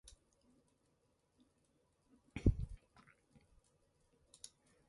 [0.03, 0.07] I
[2.39, 2.53] ate egg.